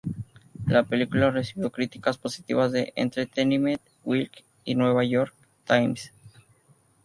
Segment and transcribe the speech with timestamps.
[0.65, 5.35] La película recibió críticas positivas de "Entertainment Weekly" y "The New York
[5.67, 6.11] Times".